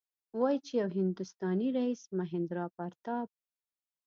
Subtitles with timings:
[0.39, 3.29] وايي چې یو هندوستانی رئیس مهیندراپراتاپ.